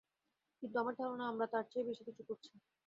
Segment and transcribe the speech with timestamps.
[0.63, 2.51] কিন্তু আমার ধারণা আমরা তার চেয়ে বেশি কিছু করছি।